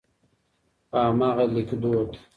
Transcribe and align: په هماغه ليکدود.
په 0.89 0.97
هماغه 1.07 1.45
ليکدود. 1.55 2.09